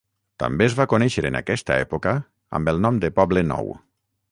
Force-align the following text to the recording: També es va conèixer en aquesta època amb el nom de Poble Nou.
També 0.43 0.63
es 0.67 0.75
va 0.79 0.85
conèixer 0.93 1.23
en 1.29 1.37
aquesta 1.41 1.77
època 1.83 2.15
amb 2.59 2.73
el 2.73 2.83
nom 2.87 3.01
de 3.07 3.15
Poble 3.21 3.47
Nou. 3.55 3.73